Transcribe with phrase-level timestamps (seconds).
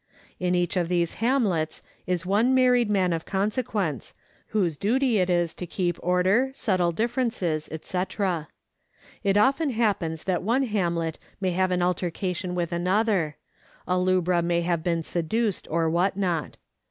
[0.39, 4.15] In each of these hamlets is one married man of consequence,
[4.47, 8.03] whose duty it is to keep order, settle differences, &c.
[9.23, 13.37] It often happens that one hamlet may have an altercation with another;
[13.87, 16.57] a lubra may have been seduced, or what not.